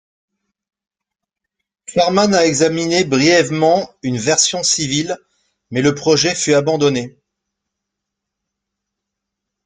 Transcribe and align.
Farman 1.87 2.33
a 2.33 2.47
examiné 2.47 3.03
brièvement 3.03 3.93
une 4.01 4.17
version 4.17 4.63
civile, 4.63 5.19
mais 5.69 5.83
le 5.83 5.93
projet 5.93 6.33
fut 6.33 6.53
abandonné. 6.55 7.19